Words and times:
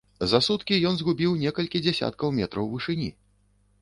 За 0.29 0.37
суткі 0.45 0.79
ён 0.91 0.95
згубіў 1.01 1.35
некалькі 1.43 1.81
дзясяткаў 1.85 2.33
метраў 2.39 2.65
вышыні. 2.73 3.11